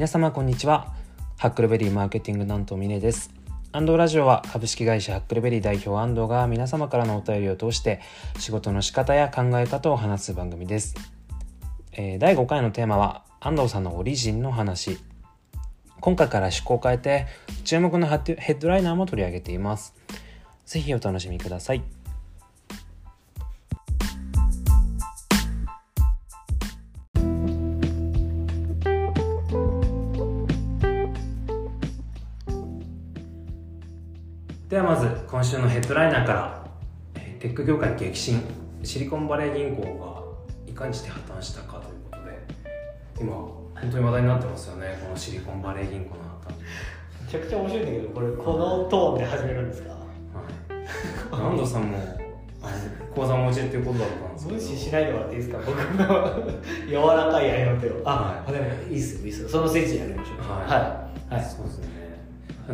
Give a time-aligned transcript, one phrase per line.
[0.00, 0.94] 皆様こんにちは。
[1.36, 3.34] ハックルベリーマーケティング担当峰です。
[3.70, 8.00] アンドラジオは株式会社ハックルベリー代表安藤が皆様からのお便りを通して
[8.38, 10.94] 仕事の仕方や考え方を話す番組です、
[11.92, 14.98] えー、第5回のテーマは安藤さんのオリジンの話。
[16.00, 17.26] 今回から趣向を変えて
[17.64, 19.94] 注目のヘッドライナーも取り上げています。
[20.64, 21.99] ぜひお楽しみください。
[35.50, 36.64] 週のヘッドライナーから、
[37.16, 38.40] えテック業界激震
[38.84, 42.38] シリコンバレー銀行がいかにして破綻したかということで
[43.18, 51.98] 今本当に話題になってますよねこのシリコンバレー銀行の破綻めちゃくちゃ面白いんだけどこれこのトーンで始めるんですか、はい、安藤さんも
[53.16, 55.58] 講座持ちっていうことだったんです無視しないでもらっていいですか？
[55.66, 58.02] 僕の柔らかい愛の手を。
[58.04, 59.48] あ、はい、でもいいっすよいいっすよ。
[59.48, 60.38] そのスイッチやりましょう。
[60.38, 61.88] はい、はい、はい、そうですね。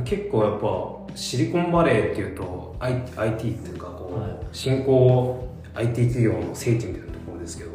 [0.05, 7.71] 結構やっぱシリコンバレーっていうと IT, IT っていうかこう、はい、新興 IT 企業の聖地みたいなところですけど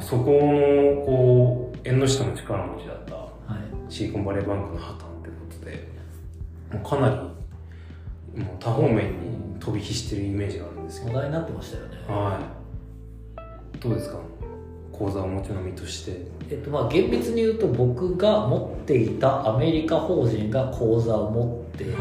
[0.00, 3.14] そこのこう縁の下の力持ちだった、
[3.88, 5.88] シリコンバレーバンクの破綻ってことで
[6.72, 7.16] もうかなり
[8.42, 11.16] もう多方面に飛び火してるイメージがあるんですけど。
[11.16, 11.96] 話題になってましたよね。
[12.08, 12.40] は
[13.76, 13.80] い。
[13.80, 14.18] どうですか？
[14.92, 21.92] 口座をお持ちの身として、えっと、まあ厳密に言うと僕が持っていたアメリカ法人が口座を持ってい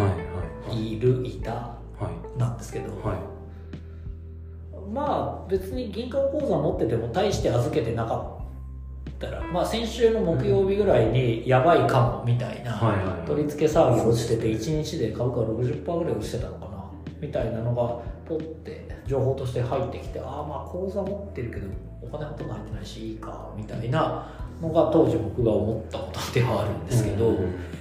[0.99, 1.77] る、いた
[2.37, 8.37] なんですけど、はい、まあ別に銀行口座持ってても大して預けてなか
[9.09, 16.83] ったら、まあ、先週の木曜日ぐらいにやばいかもみたいな取り付け騒ぎ落ちてて1日で株価60%ぐらい落ちてたのかな
[17.19, 21.67] みたいなのがポッて情報として入ってきてああまあ口座持ってるけど
[22.01, 24.29] お金ほとんど入ってないしいいかみたいな
[24.61, 27.76] のが当時僕が思ったことではあるんですけど、うん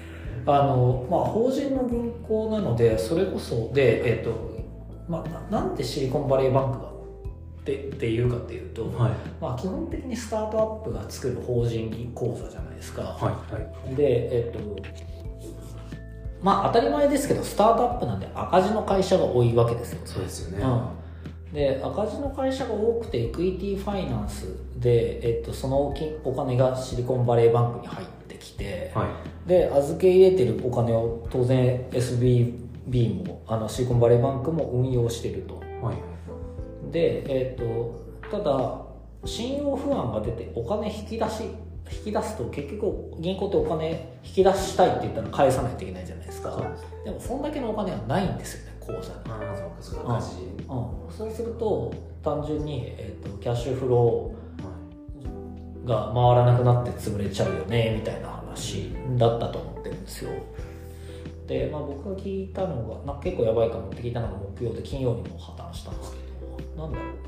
[0.47, 4.57] あのまあ、法人の銀行なのでそれこそで、えーと
[5.09, 13.03] まあ、なんでシリコンバレーバンクがってっていうかっていうと、はい、まあ、基本的にスタートアップが作る法人口座じゃないですか。
[13.03, 13.19] は
[13.51, 14.83] いはい、で、えっ、と
[16.41, 21.55] まあ当たり前ですけどスタートアップなんで赤字の会社が多いわけですよ、そうですよね、うん。
[21.55, 24.47] で赤字の会社が多くてエクイティファイナンス
[24.77, 25.89] で、えっと、その
[26.25, 29.07] お金がシリコンバレーバンクに入ってきて、はい、
[29.47, 38.83] で預け入れてるお金を当然 SBB もあのシリコンバレーバンクも運用してると、はい、で、えっと、ただ
[39.25, 41.45] 信用不安が出てお金引き出し
[41.91, 46.51] 引き出すと結局銀行ってお金引き出したいって言ったら返さないといけないじゃないですか。
[47.05, 49.03] でもそんだけのお金はないんですよね口座に。
[49.29, 50.17] ああそうかそうか。
[50.17, 58.36] 赤字、うん、そうすると単純に、えーと、キャッシュフローが回らなくなって潰れちゃうよねみたいな
[59.17, 60.31] だったと思ってるんですよ。
[61.47, 66.17] で、まあ、僕が聞いたのが、まあ、結構やばいかもって聞いたのが木曜で金曜にも破綻したんですけ
[66.77, 67.27] どなんだろうな。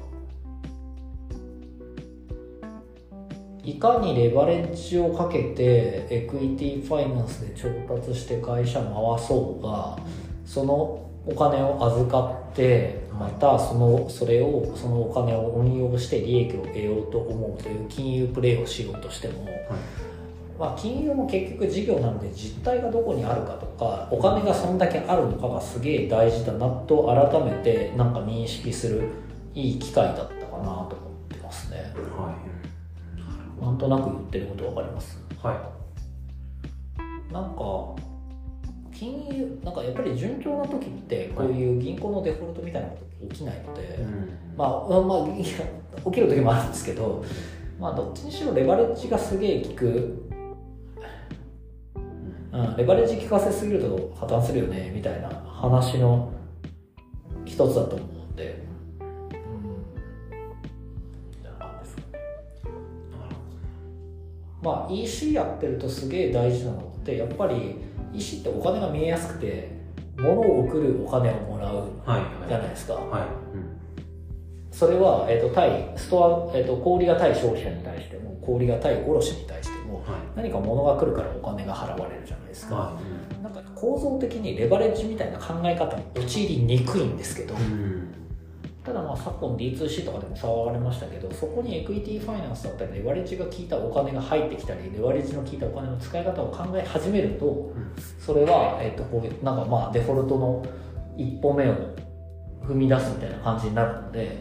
[3.65, 9.99] いかにレバレッジをかけてエクイティファイナンスで調達して会社回そうが
[10.47, 19.55] そのお金を預かってまたそのそれをそのお金を運用して利益を得ようと思うという金融プレーをしようとしても、はい、
[20.59, 29.09] まあ、金融も結局事業なので実態がどこにあるかとかお金がそんだけあるのかがすげえ大事だなと改めてなんか認識する
[29.55, 30.89] いい機会だったかなと思っ
[31.29, 31.95] てますね。
[32.17, 32.35] は
[33.61, 35.53] い、なんとなく言ってること分かります、は
[37.31, 38.09] い、なんか
[38.93, 44.69] 金融なんかやっぱり順調な時ってこういう銀行のデフォルトみたいなこと起きないので、うん、まあ
[45.01, 45.29] まあ
[46.05, 47.25] 起きる時もあるんですけど
[47.79, 50.28] まあどっちにしろレバレッジがすげえ効く、
[52.59, 56.33] うん、レバレッジ効かせすぎると破綻するよねみたいな話の
[57.45, 58.67] 一つだと思うんで。
[64.61, 67.77] まあ EC やってるとすげえ大事なのってやっぱり
[68.13, 69.71] 医師ってお金が見えやすくて
[70.17, 71.89] 物を送るお金をもらう
[72.49, 73.03] じゃないですか、はい。
[73.05, 73.29] はいはい
[74.79, 80.05] それは、えーと、対ストア、えーと、小売が対消費者に対しても小売が対卸に対しても、
[80.39, 83.01] 何か物が来るからお金が払われるじゃないですか、は
[83.41, 88.15] い、なんか構造的にレバレッジみたいな考え方に陥りにくいんですけど、うん。
[88.85, 97.73] ただまあ昨今 D2C とかでも騒がれましたけどそこにエクイティファイナンスだったりレバレッジが効いたお金が入ってきたりレバレッジの効いたお金の使い方を考え始めると
[98.25, 100.65] それは、えっとこうなんかまあデフォルトの
[101.19, 101.75] 一歩目を
[102.63, 104.39] 踏み出すみたいな感じになるので、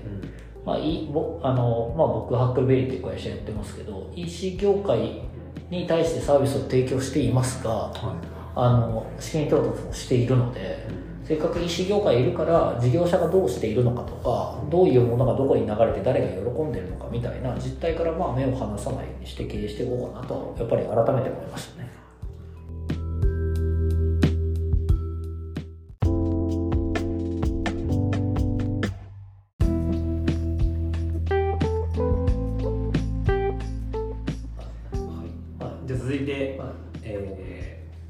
[0.64, 5.22] まあいいぼあのまあ、僕ハックルベリーっていう会社やってますけど EC 業界
[5.70, 8.18] に対してサービスを提供していますがは
[8.56, 10.88] あの資金調達もしているので
[11.28, 21.87] せっかく EC 業界いるから事業者がどうしているのかとかどういうものがどこに流れて誰が喜んでるのかみたいな実態からまあ目を離さないようにして経営していこうかなとやっぱり改めて思いましたね。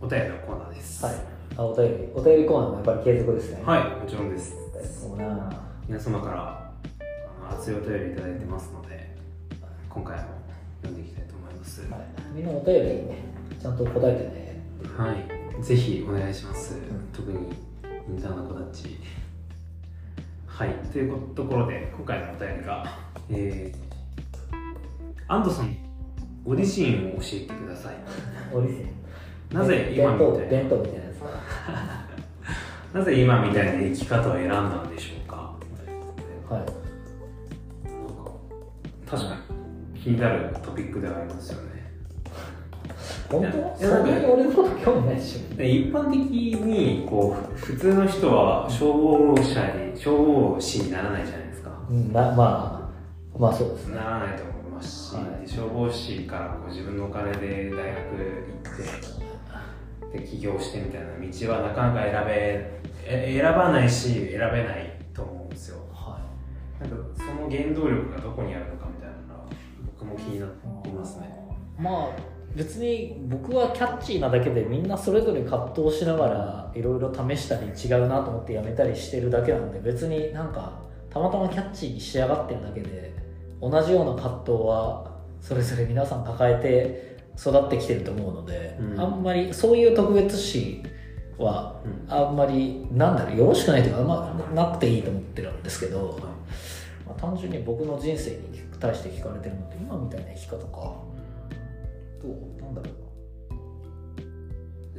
[0.07, 1.03] お便りのコーナーです。
[1.03, 1.15] はい、
[1.57, 2.07] あお便り。
[2.15, 3.61] お便りコーナーもやっぱり継続ですね。
[3.65, 4.55] はい、もちろんです。
[5.01, 6.71] そうな皆様から
[7.49, 9.13] あの熱いお便りいただいてますので
[9.89, 10.23] 今回も
[10.81, 11.81] 読んでいきたいと思います。
[11.91, 12.01] はい、
[12.33, 13.17] みんなお便りね
[13.61, 14.61] ちゃんと答えてね。
[14.97, 16.77] はい、ぜひお願いします、ん
[17.11, 17.49] 特に
[18.07, 18.97] インターの子たち
[20.45, 20.69] はい。
[20.93, 22.85] というところで今回のお便りが
[23.29, 25.75] えー、安藤さん
[26.45, 27.95] ご自身を教えてください。
[28.53, 29.06] おいしい。
[29.51, 31.27] なぜ今みたいな弁当みたいなやつか。
[32.99, 35.53] なぜ今みたいな生き方を選んだんでしょうか
[36.49, 36.59] はい。
[36.59, 36.71] なんか
[39.09, 39.35] 確か
[39.93, 41.67] に気になるトピックではありますよね
[43.29, 43.43] 本
[43.77, 43.85] 当？
[43.85, 45.55] そんなに俺のこと興味ないでしょ。
[45.55, 52.89] で一般的にこう普通の人は消防車に消防士にならないじゃないですかうん、まま
[53.35, 53.95] あ、まあそうですね。
[53.95, 59.06] ならないと思いますし、はい消防士からこう自分のお金で大学行って
[60.11, 65.79] で起業してみたいな道はなかなか選べえ選ばないし選べないと思うんですよ。
[65.93, 66.19] は
[66.79, 69.49] なんかその原動力がどこにあるのかみたいなのは
[69.85, 70.49] 僕も気になっ
[70.83, 71.27] ていますね。
[71.79, 71.81] い。
[71.81, 72.09] まあ、
[72.55, 83.13] 別に僕はキャッチーなだけでみんなそれぞれ葛藤しながらいろいろ試したり違うなと思ってやめたりしてるだけなんで別になんかたまたまキャッチーに仕上がってるだけで
[83.61, 88.99] 同じような葛藤はそれぞれ皆さん抱えて育ってきてると思うので、うん。
[88.99, 90.83] あんまりそういう特別視
[91.37, 92.13] はうん。
[92.13, 96.19] あんまりなんだろうよろしくないというかあんまなくていいと思ってるんですけど、
[97.05, 98.37] まあ、単純に僕の人生に
[98.79, 100.65] 対して聞かれてるのって今みたいな生き方か。
[102.21, 102.61] どう？
[102.61, 102.87] なんだろ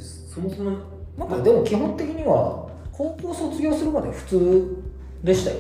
[0.01, 0.75] そもそもう
[1.19, 4.77] なんかでも基本的には高校卒業するまで普通
[5.25, 5.57] でしたよ。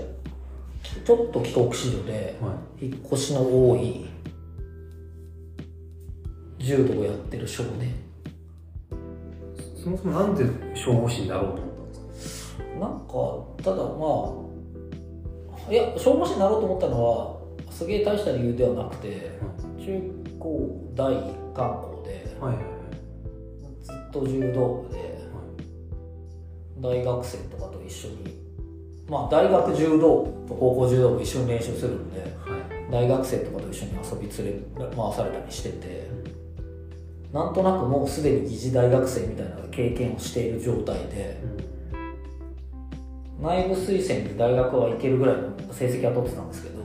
[1.04, 3.40] ちょっと帰国子女では引っ越しの
[3.70, 4.06] 多い
[6.58, 7.92] 柔道をやってる少年い、
[9.82, 10.44] そもそもなんで
[10.74, 11.64] 消防士になろうと思っ
[11.94, 12.64] たんですか？
[12.78, 13.14] なんか
[13.62, 14.34] ただま
[15.68, 17.38] あいや消防士になろうと思ったのは
[17.70, 19.38] すげえ大した理由ではなくて
[19.78, 20.00] 中
[20.38, 21.16] 高大一
[21.54, 22.64] 貫校ではいはい
[23.82, 25.18] ずっと柔道部で
[26.80, 28.38] 大学生とかと一緒に
[29.08, 32.30] まあ大学柔道部と高校柔道部一緒に練習するんではい。
[32.90, 36.08] 大学生とかと一緒に遊び連れ回されたりしてて
[37.32, 41.38] なんとなくもうすでに疑似大学生みたいな経験をしている状態で
[43.40, 46.78] 内部推薦で大学は行けるぐらいの成績は取ってたんですけど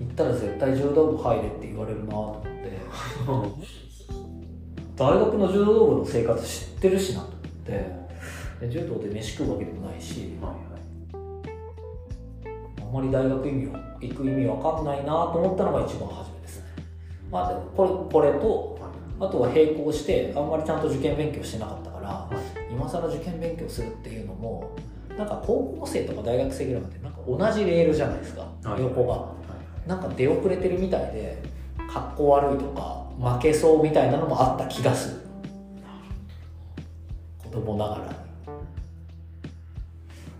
[0.00, 2.50] 行ったら絶対柔道部入れって言われるなと思って
[4.96, 8.00] 大学の柔道部の生活知ってるしなと思って
[8.60, 10.54] で柔道で飯食うわけでもないしあ
[12.84, 16.66] んまり大学意味を行く意味わかんないなと思ったのが一番初めですね。
[17.30, 18.78] まあでもこれこれと
[19.20, 22.30] あとは並行してあんまりちゃんと受験勉強してなかったから
[22.70, 24.74] 今更受験勉強するっていうのも
[25.16, 28.48] なんか高校生とか大学生ぐらいまでなんか同じレールじゃないですか
[28.78, 29.40] 横が。
[29.86, 31.42] なんか出遅れてるみたいで
[31.92, 35.20] 格好悪いとか負けそうみたいなのもあった気がする。
[37.38, 38.08] 子供ながらに。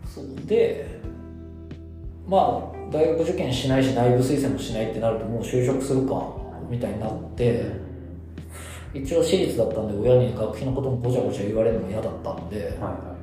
[0.07, 0.87] そうで
[2.27, 6.25] まあ大学受験しないし内部推薦もしないってなるともう就職するか
[6.71, 7.90] みたいになって
[8.93, 13.17] 一応私立だったんで親に学費のこともごちゃごちゃ言われるのが嫌だったんではいは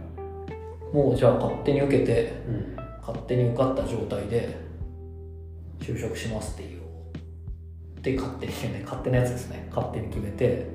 [0.93, 4.57] もうじゃあ勝手に受けていうん勝手に受かった状態で
[5.79, 6.81] 就職しますっていう
[8.01, 9.67] で勝手に決めて勝手なやつですね。
[9.69, 10.67] 勝手に決めて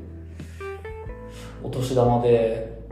[1.62, 2.82] お年玉で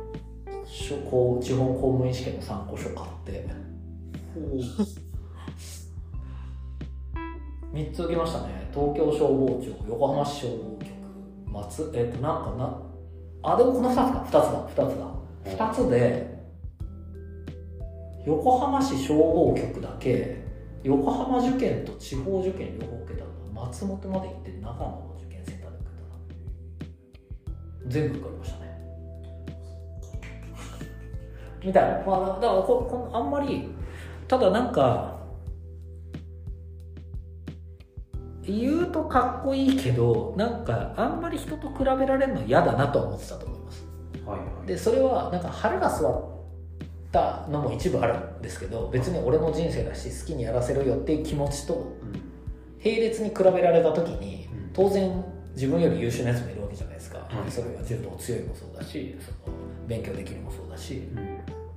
[0.67, 3.47] しょこう地方公務員試験の参考書買って
[7.73, 8.71] 3つ受けましたね。
[8.73, 11.00] 東京消防庁横浜市消防局
[11.51, 12.83] 松えっ、となんかな
[13.43, 15.21] あでもこの2つか2つだ2つだ。
[15.45, 16.39] 2つで
[18.27, 20.45] 横浜市消防局だけ
[20.83, 28.71] 横浜受験と地方受験両方受けたのが松本まで行って長野の受験センターで受けたな全部受かりましたね。
[31.65, 32.07] みたいな。
[32.07, 33.69] まあだからここあんまり
[34.29, 35.10] ただなんか
[38.51, 43.85] 言うとかっこいいけどなんかあんまり人と比べられるの嫌だなとは思ってたと思います。
[44.27, 44.67] はいはい。
[44.67, 46.25] でそれはなんか腹が座っ
[47.13, 51.97] たのも一部あるんですけど別に俺の人生だし好きにやらせろよっていう気持ちと
[52.85, 54.71] 並列に比べられた時にうん。
[54.73, 57.51] 当然自分より優秀なやつもいるわけじゃないですか、はい。
[57.51, 61.09] それが柔道強いもそうだしその勉強できるもそうだし。
[61.15, 61.21] う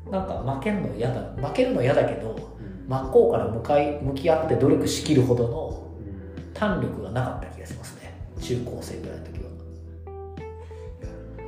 [0.10, 0.12] ん。
[0.12, 2.88] なんか負けるの嫌だ負けるの嫌だけどうん。
[2.88, 5.83] 真っ向から向かい向き合って努力しきるほどのうん
[6.54, 8.14] 胆力がなかった気がしますね。
[8.42, 9.50] 中高生ぐらいの時は、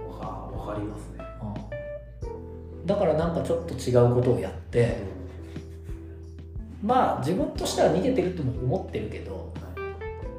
[0.10, 1.26] わかわかりますね。
[1.42, 2.86] うん。
[2.86, 4.98] だからなんかちょっと違うことをやって
[6.84, 9.52] まあ自分としては逃げてるとも思ってるけど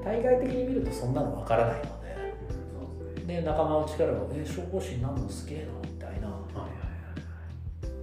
[0.05, 6.29] 対外的に見るとそんなのわからないのでで仲間内からも「え消防士になるのすげえな」みたいな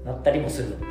[0.03, 0.85] なったりもするんで。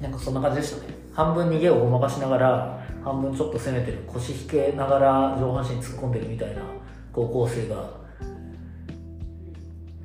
[0.00, 0.94] なんかそんな感じでしたね。
[1.12, 6.62] 半分逃げをごまかしながら半分ちょっと攻めてる腰引けながら上半身突っ込んでるみたいな
[7.12, 7.90] 高校生が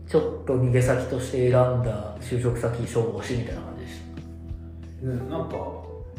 [0.08, 4.02] ちょっと逃げ先として選んだ就職先消防士みたいな感じでし
[5.04, 5.58] うんなんか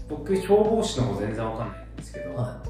[0.08, 2.62] 僕消防士のも全然わかんないんですけど、た、は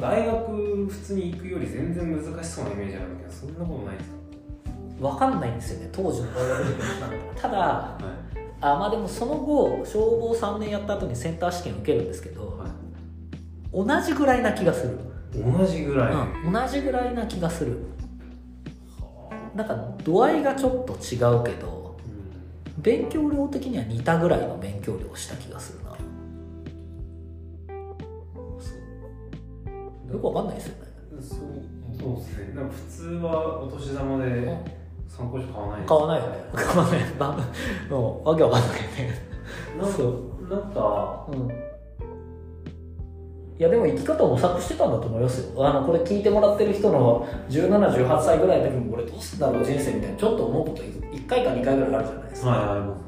[0.00, 4.16] 大学普通に行くより全然難しそうなイメージあるんだけどそんなことないですか？
[4.98, 7.00] い、分かんないんですよね当時の大学受験し
[7.42, 8.02] ただはい。
[8.64, 12.66] あまあでもその後消防3年やった後にセンター試験受けるんですけどは
[13.72, 14.98] 同じぐらいな気がする、
[15.34, 16.12] い、同じぐらい、
[16.44, 17.78] うん、同じぐらいな気がする。
[19.54, 21.96] なんか度合いがちょっと違うけど
[22.78, 25.90] 勉強量的には似たぐらいの勉強量をした気がするな。
[28.58, 28.74] そ
[30.10, 30.12] う。
[30.12, 30.90] よくわかんないですよね。
[31.20, 31.38] そう
[32.00, 32.54] そうですね。
[32.54, 34.58] なんか普通はお年玉で
[35.06, 36.36] 参考書買わない買わないよね。
[36.54, 37.00] 買わない。
[37.18, 37.38] ば
[37.90, 38.88] もうわけわかんないよね。
[39.78, 40.48] なんかそう。
[40.48, 41.71] なんかうん
[43.58, 45.66] いやでも生き方を模索してたんだと思いますよ。
[45.66, 53.04] あのこれ聞いてもらってる人の1718歳ぐらいの時に俺どうすんだろう人生みたいなちょっと思うこと1回か2回ぐらいあるじゃないですか、はいありますね。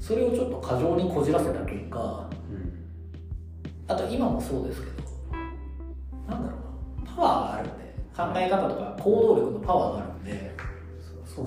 [0.00, 2.72] それをちょっと過剰にこじらせた結果うん。
[3.86, 4.94] あと今もそうですけど
[6.28, 6.56] なんだろ
[7.02, 10.54] うなパワーがあるんで考え方とか行動力のパワーがあるんで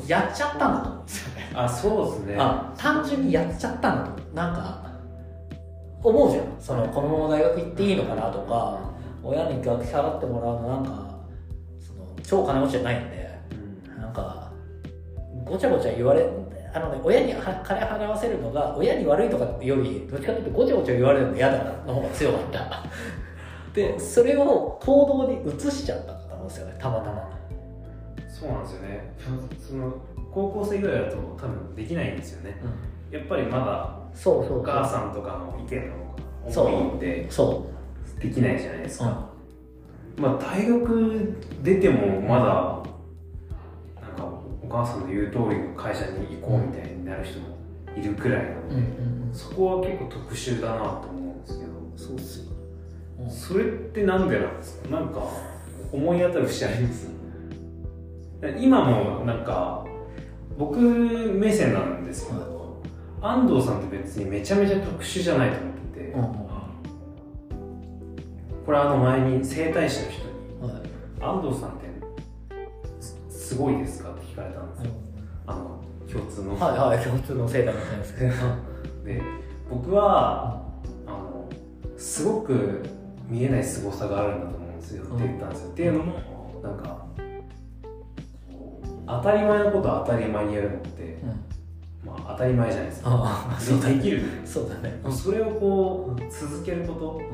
[0.07, 1.51] やっちゃったんだと思うんですよね。
[1.55, 2.35] あそうですね。
[2.37, 4.86] あ単純にやっちゃったんだとなんか
[6.09, 6.45] 思うじゃん。
[6.59, 8.79] そのこのまま大学行っていいのかなとか
[9.23, 11.19] 親に学費払ってもらうのなんか
[11.79, 14.01] その超金持ちじゃないんでうん。
[14.01, 14.51] なんか
[15.45, 16.27] ごちゃごちゃ言われ
[16.73, 22.83] あのね親には金払わせるのが親に悪いとかってよりどっちかというとごちゃごちゃ言われるの嫌だなの方が強かった。
[23.73, 27.29] でそれを行動に移しちゃったと思うんですよねたまたま。
[28.27, 29.13] そうなんですよね。
[29.59, 29.93] その
[30.31, 32.57] 高校生ぐらいだと多分できないんですよね。
[33.11, 37.69] やっぱりまだそうそうお母さんとかの意見のそう重いんでそ
[38.19, 39.13] できないじゃないですう、うん。
[39.13, 39.29] か、
[40.17, 42.41] まあ大学出てもまだ
[44.01, 44.23] なんか
[44.63, 47.57] お母さんの言う通りの会社に行こうみたいになる人も
[47.95, 48.81] いるくらいなので、うん
[49.27, 49.33] うん。
[49.33, 51.71] そこは結構特殊だなと思うんですけど。
[51.95, 52.51] そうっすよ、
[53.19, 53.29] うん。
[53.29, 54.89] それってなんでなんですか？
[54.89, 55.21] なんか
[55.91, 57.09] 思い当たる節あります？
[58.59, 59.85] 今もなんか
[60.57, 62.56] 僕目線なんですけど、
[63.21, 66.33] 安藤さんって別にめちゃめちゃ特殊じゃないと思ってて、うんうん。
[68.65, 70.29] これあの前に整体師の人に
[70.61, 70.81] はい
[71.21, 71.87] 「安藤さんって
[72.99, 74.91] すすごいですか?」って聞かれたんですよ、
[75.47, 75.81] あの
[76.11, 78.31] 共通の、はいはい共通の生態の先
[79.03, 79.03] 生。
[79.05, 79.21] で
[79.69, 80.61] 僕は
[81.05, 81.45] あの
[81.97, 82.83] すごく
[83.27, 85.03] 見えない凄さがあるんだと思うんですよ。
[85.03, 86.13] って言ったんですよ、っていうのも
[86.61, 87.05] なんか
[89.07, 90.77] 当たり前のことを当たり前にやるの
[92.29, 93.09] 当たり前じゃないですか。
[93.11, 93.93] ああそうだね。
[93.95, 94.23] でできる。
[94.45, 94.99] そうだね。
[95.11, 97.29] それをこう続けることうんっ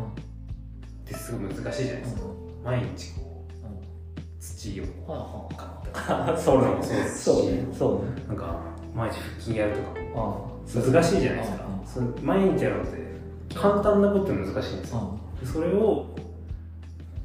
[1.05, 2.21] てすごい難しいじゃないですか、
[2.63, 6.37] 毎日こう土をは買ってあはあ。
[6.39, 6.83] そうだね。
[7.09, 7.67] そうね。
[7.73, 8.23] そうね。
[8.27, 8.59] なんか
[8.95, 11.65] 毎日腹筋やるとか難しいじゃないですか。
[11.65, 13.03] うんそれ毎日やるのって
[13.53, 15.19] 簡単なこと難しいんですよ。
[15.43, 16.07] あそれを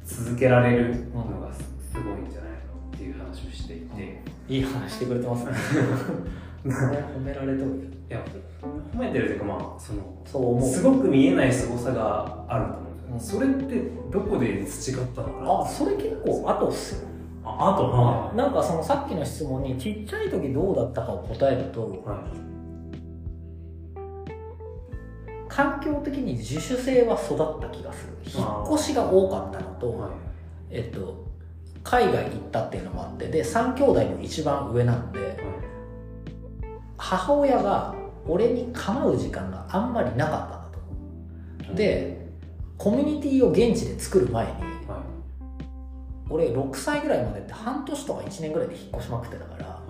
[0.03, 1.59] 続けられるのがす
[1.91, 2.57] すごいんじゃないの
[2.93, 5.51] っていう話をしていて、いい話してくれてますね
[6.65, 8.23] 褒められとるいや
[8.93, 10.69] 褒めてるというかまあそのそう思う。
[10.69, 15.61] すごく見えない凄さがあると思うんですよ、それってどこで培ったのかな？
[15.61, 17.07] あそれ結構後っすよ。
[17.45, 22.27] ああとはなんかそのさっきの質問にちっちゃい時どうだったかを答えるとは
[25.47, 28.13] 環境的に自主性は育った気がする。
[28.25, 30.11] 引っ越しが多かったのいと、はい。
[30.71, 31.27] えっと
[31.83, 35.39] 海外行ったっていうのもあってで3兄弟の一番上なんで
[36.99, 37.95] 母親が
[38.27, 40.79] 俺に構う時間があんまりなかったんだと
[41.63, 41.75] 思う。
[41.75, 42.19] で
[42.77, 44.51] コミュニティを現地で作る前に
[44.87, 45.03] は
[46.29, 49.81] 俺6歳ぐらいまでって半年とか1年ぐらいで引っ越しまくってたからは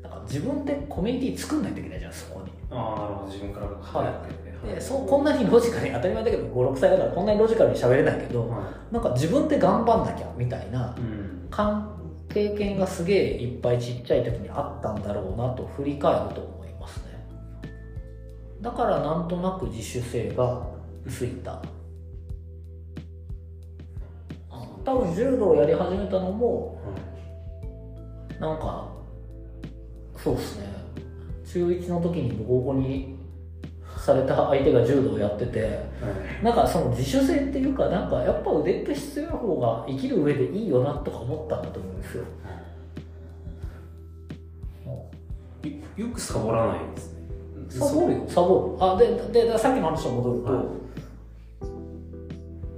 [0.00, 0.02] い。
[0.02, 2.52] なんか自分でコミュニティ作んないといけないじゃんそこに。
[2.70, 4.10] ああなるほど自分からは
[4.64, 4.70] い。
[4.70, 11.46] いでそうこんなにロジカルに当たり前だけど56歳だからこんなにロジカルに喋れないけどはなんか自分で頑張んなきゃみたいないうん。
[11.50, 11.90] 関
[12.28, 17.04] 経験がすげえいっぱいちっちゃい時にあったんだろうなと振り返ると思いますね。
[18.60, 20.66] だからなんとなく自主性が
[21.08, 21.62] ついた。
[24.84, 26.80] 多分柔道をやり始めたのも
[28.38, 28.88] なんか
[30.16, 30.66] そうっすね。
[31.44, 33.15] 中1の時にボコボコに
[34.06, 36.44] された相手が柔道をやっててはい。
[36.44, 42.24] なんかその自主性っていうかなんかやっぱ腕って必要な方が生きる上でいいよなとか思ったんだと思うんですよ。
[45.64, 47.20] よよくサボらないんですね。
[47.68, 48.24] サボるよ。
[48.28, 48.84] サボる。
[48.84, 50.64] あでででさっきの話に戻ると、はい。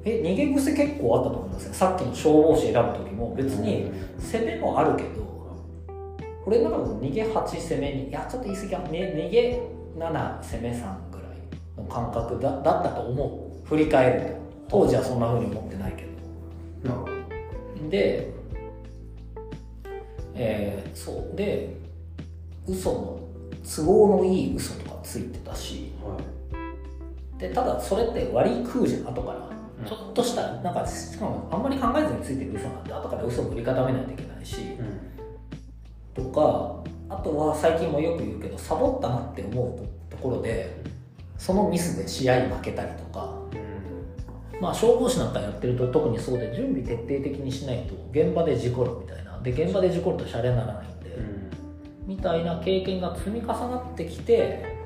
[0.04, 1.74] え逃げ癖結構あったと思うんですよ。
[1.74, 5.28] さっきの消防士選ぶ時も別に攻めもあるけど
[6.46, 9.60] 俺の中でも逃げ8攻めにいやちょっと言い過ぎか、ね、逃げ
[9.98, 11.07] 7攻め3ぐらい
[11.78, 13.68] の感覚だだったと思う。
[13.68, 14.38] 振り返ると。
[14.68, 16.04] 当時はそんな風に思ってないけ
[16.82, 16.94] ど。
[16.94, 18.30] なるほどで、
[20.34, 21.36] えーそう。
[21.36, 21.76] で
[22.66, 23.20] 嘘の
[23.64, 25.92] 都合のいい嘘とかついてたし。
[26.02, 26.18] は
[27.36, 27.40] い。
[27.40, 29.86] でただそれって割り食うじゃん後から、うん。
[29.86, 34.56] ちょっとしたなんかしかもあんまり考えずについてる嘘なんで後から嘘を振り固めないといけないし、
[36.14, 39.80] とかあとは最近もよく言うけどサボったなって思
[40.10, 40.82] うところで
[41.38, 43.32] そのミスで試合負けたりとか。
[44.54, 44.60] うん。
[44.60, 49.38] まあ消防士なんかやってると特にそうで準備徹底的にしないと現場で事故るみたいな。
[49.40, 51.50] で現場で事故るとシャレにならないんで、うん。
[52.06, 54.76] みたいな経験が積み重なってきて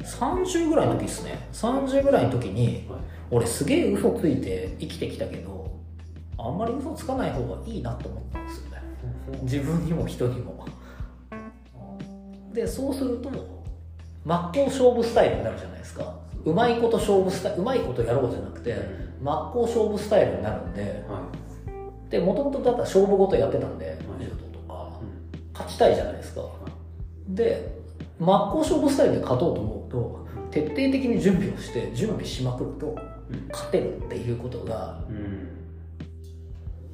[0.00, 1.48] 30ぐらいの時ですね。
[1.52, 3.00] 30ぐらいの時にはい。
[3.30, 5.80] 俺すげえ嘘ついて生きてきたけど
[6.38, 8.82] あんまり嘘つかない方がいいなと思ったんですよね。
[9.42, 10.64] 自分にも人にも。
[12.52, 13.30] でそうすると
[14.26, 16.16] 真っ向勝負スタイルになるじゃないですか。
[16.44, 16.52] う。
[16.52, 18.74] まいこと勝負スタイルうまいことやろうじゃなくて
[19.22, 21.04] 真っ向勝負スタイルになるんで。
[21.08, 21.22] は
[22.08, 22.10] い。
[22.10, 24.98] でもともとだったら勝負事やってたんで柔道とか。
[25.00, 25.40] うん。
[25.52, 26.42] 勝ちたいじゃないですか。
[27.28, 27.76] で
[28.18, 32.96] 真っ向勝負スタイルで勝とうと思うと徹底的に準備をして準備しまくると
[33.30, 33.48] うん。
[33.52, 35.48] 勝てるっていうことがうん。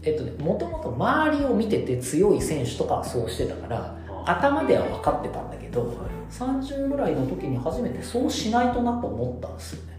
[0.03, 5.97] えっとねもともと周りを見てて強い選手とかはそうしてたからあ頭では分かってたんだけど
[6.31, 9.93] 30ぐらいの時に初めてそうしないとなと思ったんですよね。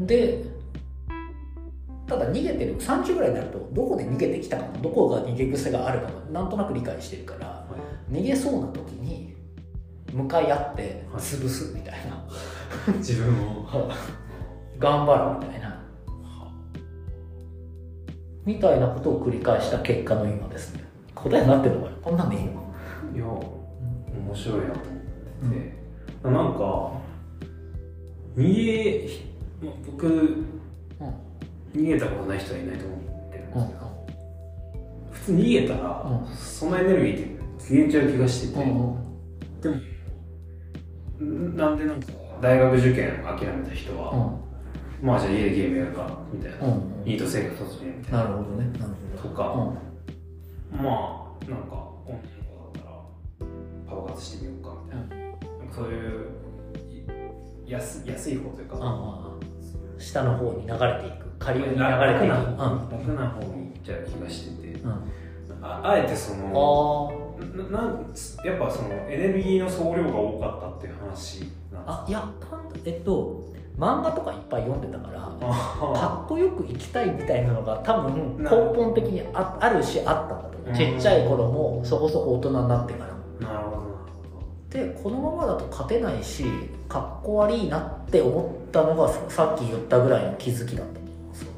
[0.00, 0.44] で
[2.06, 7.66] ただ逃げてる30ぐらいになるとどこで逃げてきたかもどこが逃げ癖があるかもなんとなく理解してるからは
[8.10, 8.14] い。
[8.14, 9.34] 逃げそうな時に
[10.12, 11.22] 向かい合ってはい。
[11.22, 12.24] 潰すみたいな、
[12.98, 13.64] 自分を。
[14.78, 15.84] 頑張るみたいな。
[18.44, 20.83] みたいなことを繰り返した結果の今ですね
[21.24, 22.52] 答えになってるのかなこんなんでいいの？
[23.14, 25.74] いや面白いなと思って、
[26.22, 26.92] なんか
[28.36, 29.08] 逃げ
[29.62, 30.46] まあ僕うん。
[31.74, 32.98] 逃げたことない人はいないと思っ
[33.32, 33.80] てるんでうんすけど、
[35.10, 36.36] 普通逃げたら、うん。
[36.36, 37.24] そのエネルギーって
[37.58, 38.68] 消えちゃう気がしてて、うん
[39.60, 39.76] でも
[41.20, 44.10] んなんでなんか大学受験諦めた人は、
[45.02, 45.06] うん。
[45.06, 47.04] まあじゃあ家でゲームやるかみたいな、うん。
[47.04, 48.18] ニート生活を始めるみたいな。
[48.18, 48.78] なるほどね。
[48.78, 49.28] なるほど。
[49.28, 49.83] とかうん
[50.74, 51.74] まあなんか
[52.06, 52.96] 女の子だったら
[53.88, 56.28] パパ活してみようかみたいな,、なんかそういう
[57.66, 58.76] い安安い方というか、
[59.98, 61.24] 下の方に流れていく。
[61.38, 61.80] 下流に流れていく。
[61.80, 62.88] 楽なうん。
[62.90, 64.90] 楽な方に行っちゃう気がしてて、うん。
[65.62, 71.50] ああえてそのあななんやっぱそのエネルギーの総量が多かったっていう話なんです
[71.86, 72.28] ああいや
[72.84, 73.42] えっと
[73.78, 80.68] 漫画とかいっぱい読んでたからあかっこよく生きたいみたいなのが多分根本的にああるしあったんだと思う。
[80.68, 80.74] うん。
[80.74, 83.14] ちっちゃい頃もそこそこ大人になってから。
[83.14, 83.84] もなるほど。
[84.70, 86.44] でこのままだと勝てないし
[86.88, 91.52] かっこ悪いなって思ったのがささっき言ったぐらいの気づきだったと思うんですよ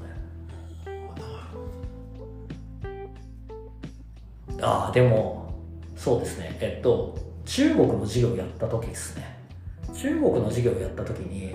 [4.54, 4.62] ね。
[4.62, 5.54] ああでも
[5.96, 6.56] そうですね。
[6.60, 9.36] えっと中国の授業やった時ですね。
[9.94, 11.54] 中国の授業やった時に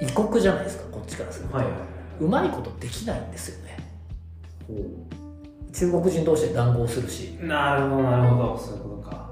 [0.00, 1.74] 異国じゃないですかこっちからすると、はいはい。
[2.20, 3.78] うまいことできないんですよね。
[5.72, 7.38] 中国人同士で談合するし。
[7.42, 8.58] なるほどなるほど。
[8.58, 9.30] そういうことか。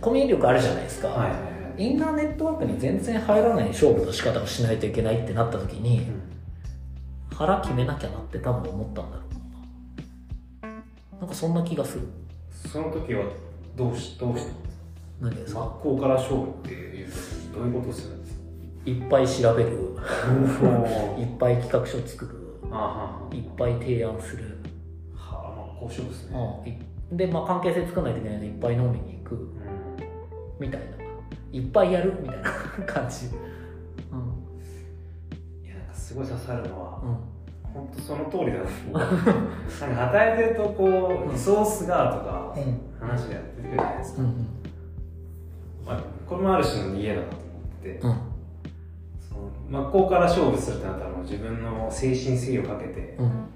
[0.00, 1.40] コミュ力あるじゃないですか、はいはい。
[1.42, 6.06] はいインターネットワークに全然入らない勝負の仕方をしないといけないってなった時に
[7.34, 9.22] 腹決めなきゃなって多分思ったんだろ
[10.62, 11.18] うな。
[11.18, 12.06] なんかそんな気がする。
[12.70, 13.24] その時は
[13.74, 14.52] どうしどうして
[15.20, 15.62] 何ですか？
[15.62, 17.08] 真っ向から勝負っていう
[17.52, 18.23] どういうことをする
[18.86, 19.78] いっぱい調べる。
[20.62, 22.44] お いっぱい企画書作る。
[23.32, 24.58] いっぱい提案する、
[25.14, 26.36] はあまあ交渉ですね。
[26.36, 26.70] うん。
[26.72, 26.78] い
[27.16, 29.34] で、まあ、関係性作らないといけないのでいっぱい飲みに行く。
[29.36, 29.50] うん。
[30.58, 30.86] みたいな。
[31.52, 32.14] いっぱいやる？
[32.20, 32.50] みたいな
[32.84, 33.26] 感じ。
[33.26, 33.34] うん。
[35.64, 37.16] いやなんかすごい刺さるのはうん。
[37.72, 38.58] 本当その通りだ
[38.92, 39.00] な
[39.88, 43.08] なんか働いてるとこうリソースがとかうん。
[43.08, 44.28] 話が出てくるじゃないですか、うん。
[45.86, 48.33] まあ、これもある種の逃げだなと思ってて、うん
[49.74, 53.48] 真っ向から勝負するってなったら自分の精神性をかけてうん。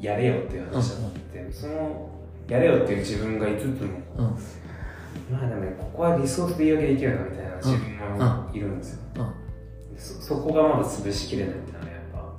[0.00, 2.10] やれよっていう話だって、その
[2.48, 5.34] やれよっていう自分がいつつもうん。
[5.34, 9.98] まあでもねここはリソースで言い訳できるなみたいな自分もいるんですよ、うん。
[9.98, 12.32] そそこがまだ潰しきれないっていうのはやっぱ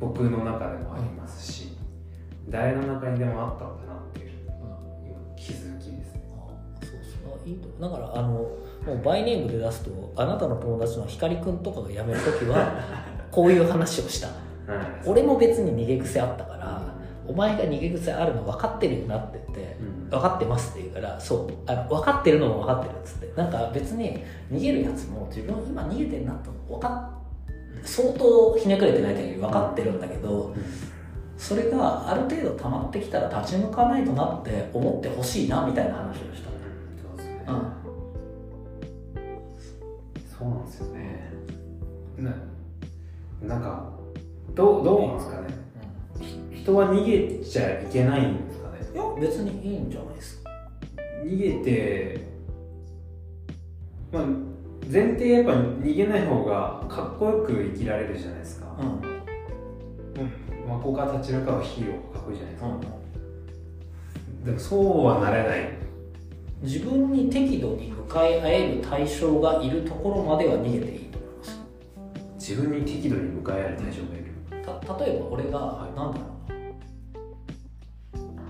[0.00, 1.76] 僕の中でもありますし、
[2.48, 4.30] 誰の中にでもあったのかなっていう
[5.06, 6.22] 今気づきですね。
[6.80, 8.50] そうそうあいいとだからあの
[8.88, 12.72] もうバイネームで出すとあなたの友達の光くんとかが辞める時は
[13.30, 14.28] こういう話をした。
[14.72, 14.86] はい。
[15.06, 16.82] 俺も別に逃げ癖あったから
[17.26, 20.10] お前が逃げ癖あるの分かってるよなって言ってうん。
[20.10, 27.18] 分かってますって言うからそうあの分かってるのも分かってるっつってなんか別に逃げるやつも自分今逃げてるなと分かっ
[27.84, 30.54] 相当ひねくれてない限り分かってるんだけど
[31.36, 37.52] それがある程度溜まってきたら立ち向かないとなって思ってほしいなみたいな話をした。
[37.52, 37.77] うん
[40.38, 41.32] そうなんですよね。
[42.16, 42.34] な
[43.42, 43.90] なんか
[44.54, 45.48] どうどうなんですかね。
[46.20, 48.78] ひ人は逃げちゃいけないんですかね。
[48.94, 50.50] いや別にいいんじゃないですか。
[51.24, 52.20] 逃げて、
[54.12, 54.22] まあ、
[54.90, 60.68] 前提やっぱ逃げない方がかっこよく生きられるじゃないですか、うん。
[60.68, 64.44] まあ、ここから立ち向かうヒーローかっこいいじゃないですか、うん。
[64.44, 65.78] でもそうはなれない
[66.62, 71.60] 自分に適度に向かい合える対象がいるところまでは逃げていいと思います。
[72.34, 74.24] 自分に適度に向かい合える対象がいる。
[74.84, 75.94] た例えば俺が、はい。
[75.96, 76.24] なんだろ
[78.14, 78.42] うな。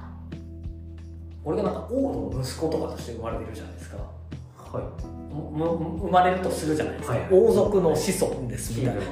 [1.44, 3.96] 俺がなんか王の息子とかとして生まれてるじゃないですか。
[3.98, 4.84] はい。
[5.30, 7.28] 生まれるとするじゃないですか、はい。
[7.30, 9.06] 王族の子孫ですみたいな、ね。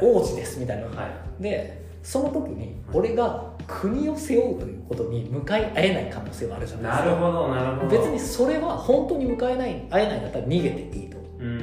[0.00, 0.16] うん。
[0.16, 1.06] 王子ですみたいな、は
[1.38, 1.42] い。
[1.42, 7.10] でその時に俺が国を背負うということに向かい合えない可能性はあるじゃないですか。
[7.10, 7.88] なるほどなるほど。
[7.88, 11.16] 別にそれは本当に向かえない会えないんだったら逃げていいと。
[11.38, 11.58] うん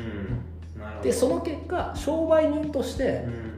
[0.78, 1.04] なるほど。
[1.04, 3.50] でその結果商売人としてうん。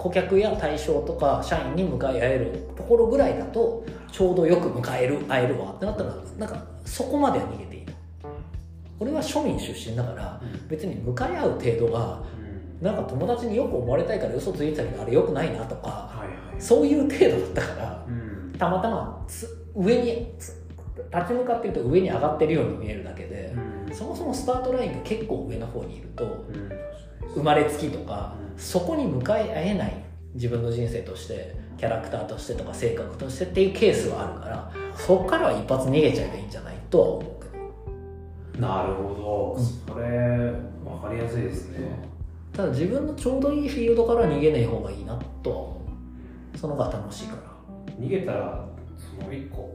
[0.00, 7.92] 顧客や対象とか社員に向かい合えるところぐらいだとちょうどよく迎える会えるわってなったらなんかそこまでは逃げていいと。
[8.98, 10.40] 俺は庶民出身だから
[10.70, 12.22] 別に向かい合う程度が
[12.80, 12.86] うん。
[12.86, 16.09] なんか友達によく思われたいから嘘ついてたけどあれよくないなとか
[16.60, 18.52] そういう程度だったからうん。
[18.58, 20.60] たまたまつ上につ
[21.12, 23.54] 立ち向かってると上に上がってるように見えるだけで
[23.88, 23.94] うん。
[23.94, 26.70] そもそもスタートラインが結構上の方にいるとうん。
[27.34, 28.58] 生まれつきとかうん。
[28.58, 38.66] そこに向かい合えない自分の人生としてキャラクターとしてとか性格としてっていうケースはあるからそこからは一発逃げちゃえばいいんじゃないとは思うけど。
[38.66, 39.64] なるほど、うん。
[39.64, 40.52] それ
[40.84, 41.78] 分かりやすいですね、
[42.52, 45.79] ただ自分のちょうどいいフィールドから逃げない方がいいなとは思う
[46.60, 47.94] その方が楽しいから。
[47.98, 49.74] 逃げたらその一個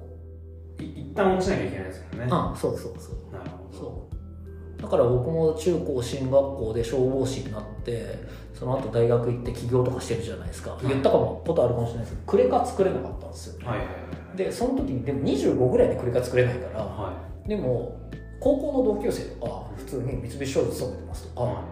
[0.79, 2.27] い一旦落ちなきゃいけないですよね。
[2.29, 3.33] あそうそうそう。
[3.33, 3.79] なるほど。
[3.79, 4.81] そう。
[4.81, 8.19] だから僕も中高進学校で消防士になって
[8.53, 10.87] その後大学行って起業とかしてるじゃないですか、い。
[10.87, 13.91] 言ったかもことあるかもしれないですけどクレカ作れなかったんですよ、はいはいは
[14.35, 14.37] い。
[14.37, 17.13] でその時にでも25ぐらいでクレカ作れないからは
[17.47, 17.99] でも
[18.39, 21.45] 高校の同級生とか普通に三菱商事勤めてますとか、い。
[21.47, 21.63] は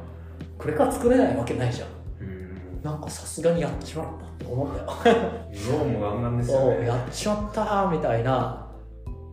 [0.57, 1.89] クレカ作れないわけないじゃん
[2.83, 4.69] なんかさすがにやっちまったって思っ
[5.03, 5.15] たよ。
[5.85, 8.67] もガンガンですよそうねやっちまったーみたいな。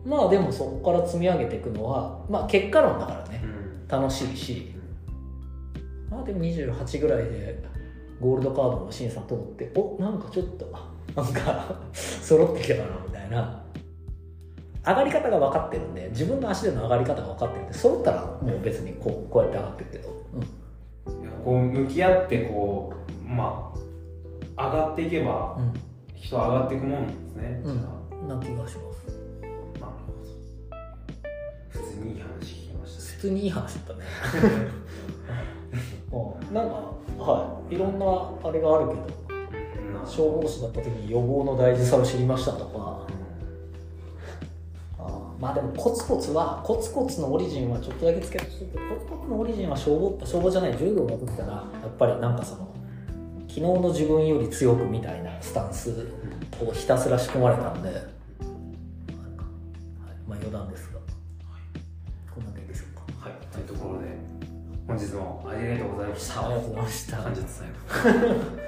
[0.05, 3.41] まあでもそこから積み上げていくのはまあ結果論だからね。
[3.43, 3.87] うん。
[3.87, 4.73] 楽しいし。
[6.09, 7.61] まあでも28ぐらいで
[8.21, 10.71] ゴールドカードの審査通っておなんかちょっと
[11.13, 13.61] なんか 揃ってきたかなみたいな。
[14.83, 20.61] 上がり方が分かってるんで自分の足での上がり方が分かってるんで揃ったらもう別にこうこうやって上がってるけど、うん。
[21.43, 23.73] こう向き合ってこうま
[24.57, 25.57] あ上がっていけば
[26.15, 28.27] 人は上がっていくもんなんですね、うん。
[28.27, 29.07] な気がします？
[29.41, 29.45] あ
[29.79, 30.19] なるほど
[31.69, 33.07] 普通にいい話聞きましたね。
[33.07, 33.99] 普通にいい話だったね。
[36.11, 36.53] うん。
[36.53, 36.75] なんか
[37.17, 37.75] はい。
[37.75, 40.07] いろんなあれがあるけどうん。
[40.07, 43.01] 消防士だった時に予防の大事さを知りましたとか。
[45.39, 48.65] まあでもコツコツはコツコツのオリジンはちょっとだけつけてコツ
[49.09, 52.70] コツのオリジンは消防消防じゃない柔道がってたらやっぱりなんかその
[53.53, 56.07] 昨日の自分より強くみたいなスタンス
[56.65, 57.97] をひたすら仕込まれたんで、はい、
[60.25, 60.99] まあ余談ですが、
[62.33, 63.27] こんなでいいでしょうか。
[63.27, 63.33] はい。
[63.51, 64.07] というところで
[64.87, 66.45] 本日ももありがとうございました。
[66.45, 67.07] ありがとうございまし
[68.55, 68.60] た